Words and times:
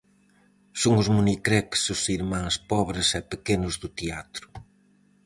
Son 0.81 0.93
os 1.01 1.11
monicreques 1.15 1.81
os 1.93 2.01
irmáns 2.17 2.55
pobres 2.71 3.07
e 3.19 3.21
pequenos 3.31 3.73
do 3.81 3.89
teatro. 3.99 4.47